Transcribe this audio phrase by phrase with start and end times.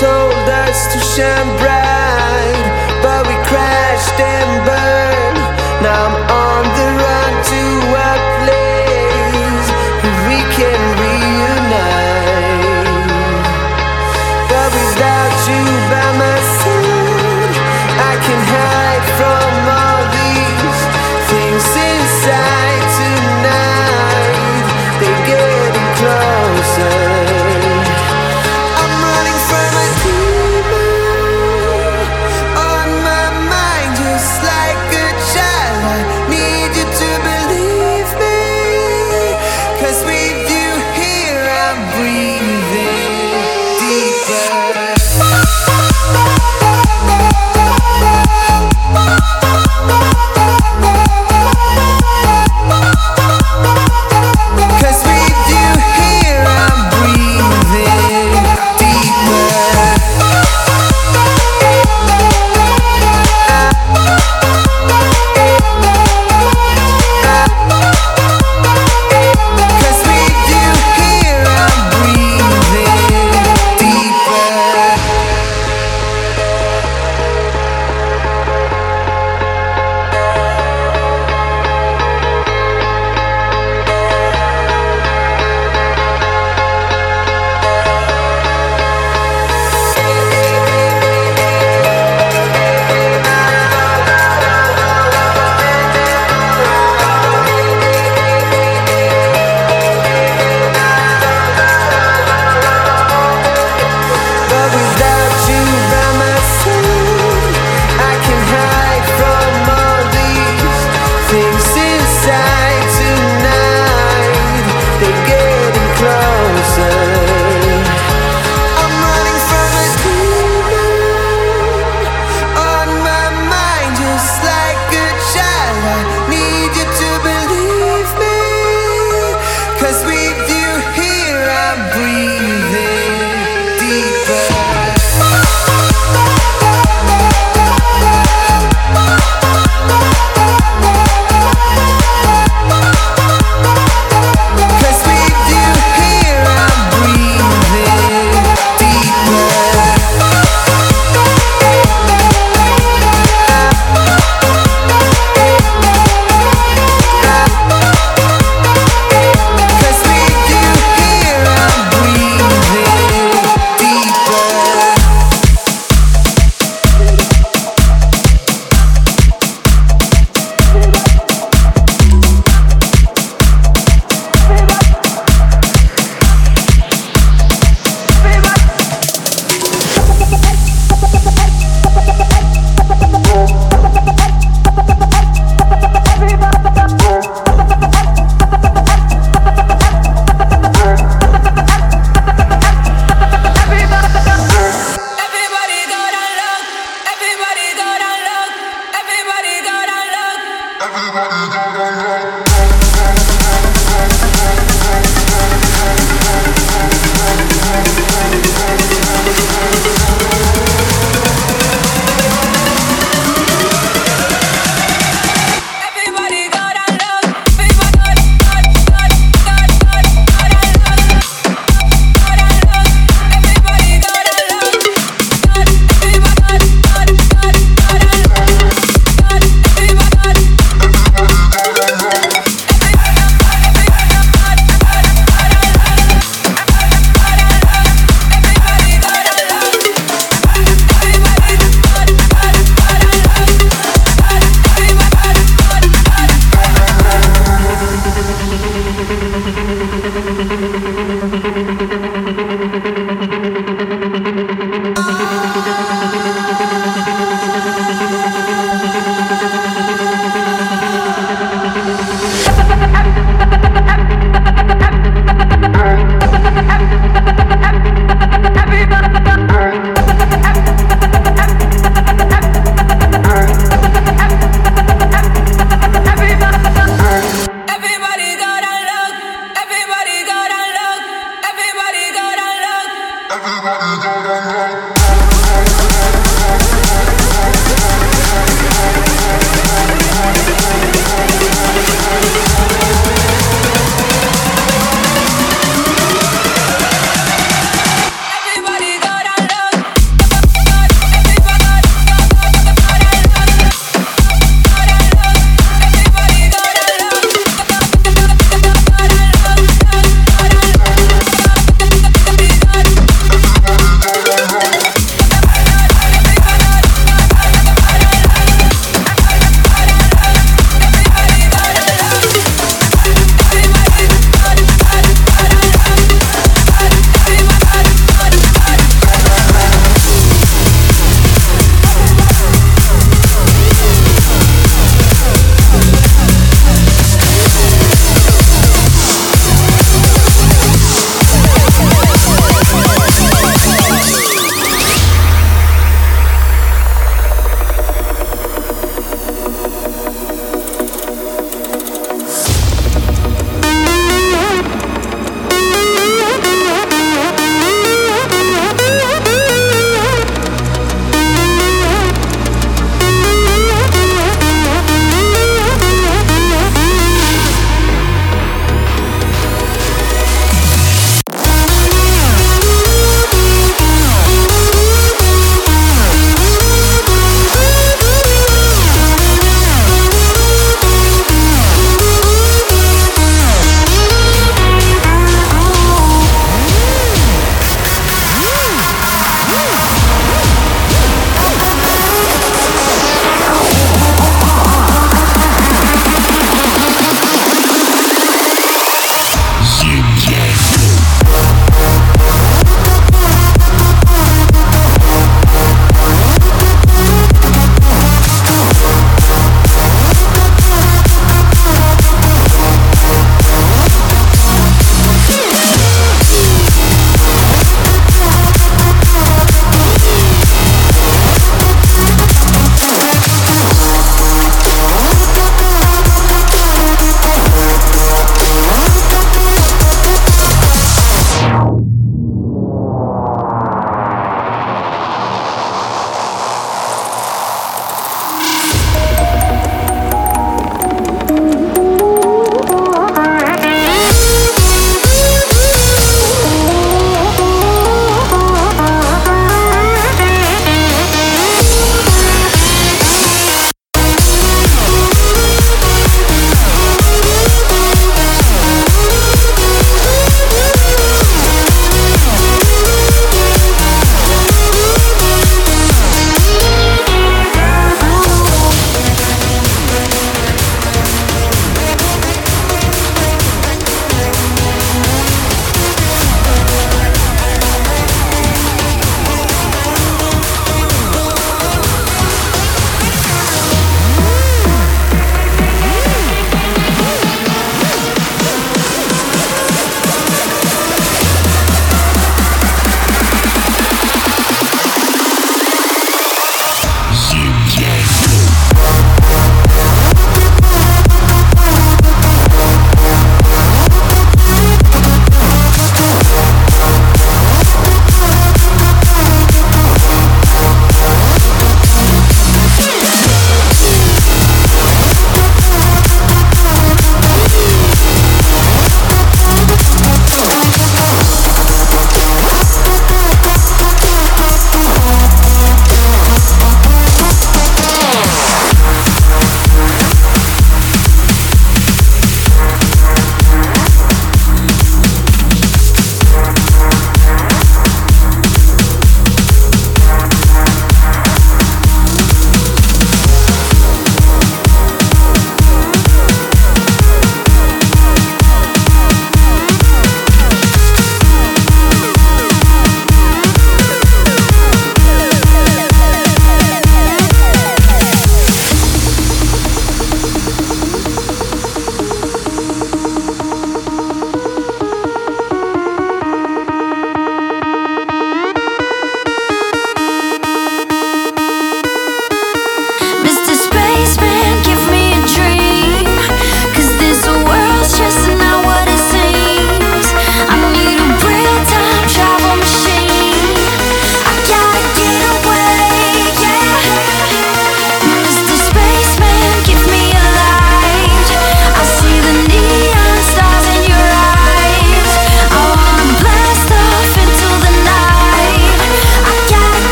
[0.00, 4.73] told us to shine bright, but we crashed and burned.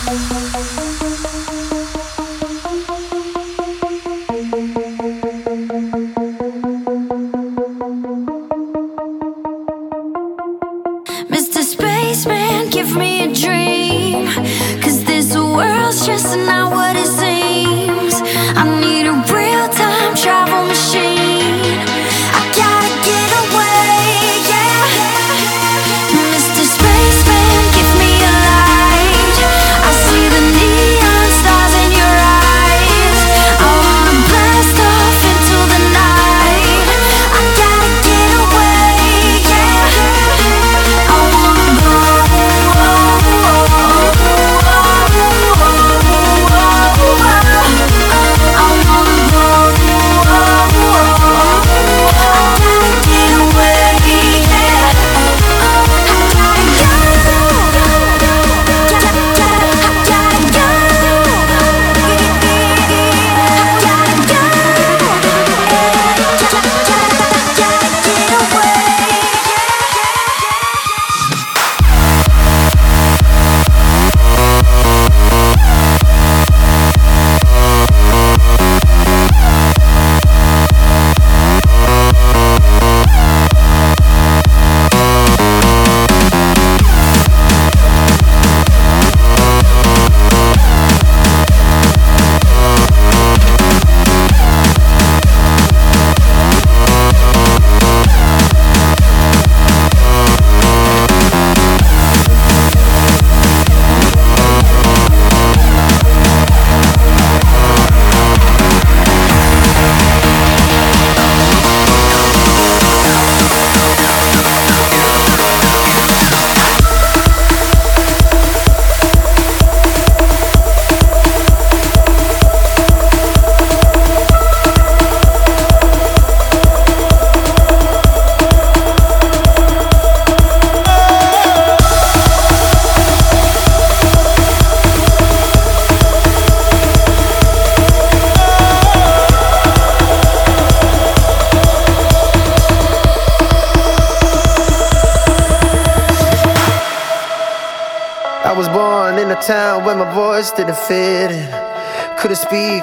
[0.00, 0.21] Didn't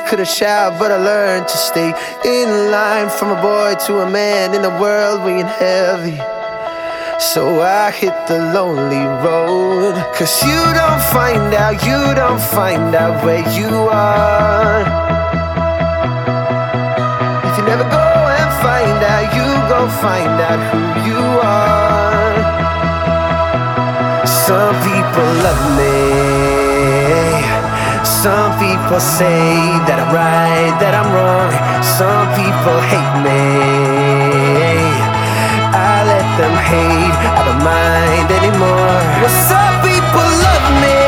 [0.10, 1.94] speak, couldn't shout, but I learned to stay
[2.26, 6.18] in line from a boy to a man in a world weighing heavy.
[7.20, 9.94] So I hit the lonely road.
[10.16, 14.82] Cause you don't find out, you don't find out where you are.
[17.48, 18.08] If you never go
[18.40, 22.38] and find out, you go find out who you are.
[24.26, 26.49] Some people love me.
[28.04, 31.52] Some people say that I'm right, that I'm wrong.
[31.84, 33.44] Some people hate me.
[35.72, 39.00] I let them hate, I don't mind anymore.
[39.24, 41.00] Well, some people love me.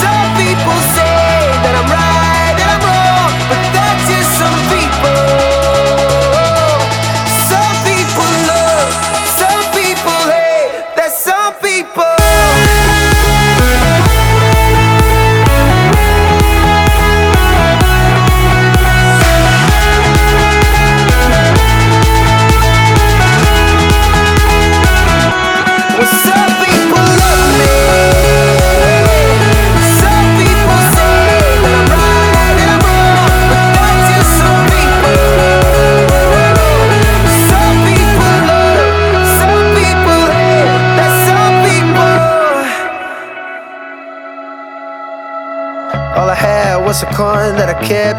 [0.00, 1.05] Some people say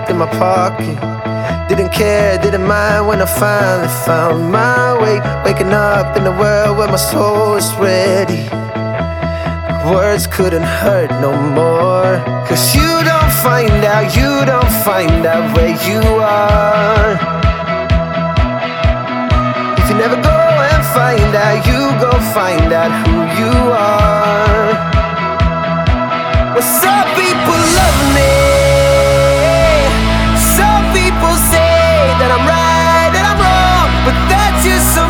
[0.09, 0.97] in my pocket.
[1.69, 5.19] Didn't care, didn't mind when I finally found my way.
[5.45, 8.43] Waking up in a world where my soul is ready.
[9.91, 12.17] Words couldn't hurt no more.
[12.47, 17.11] Cause you don't find out, you don't find out where you are.
[19.79, 20.39] If you never go
[20.71, 24.69] and find out, you go find out who you are.
[26.53, 28.46] Well, some people love me.
[34.57, 35.06] But that's